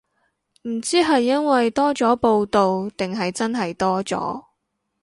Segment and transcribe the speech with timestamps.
[0.63, 4.43] 唔知係因為多咗報導定係真係多咗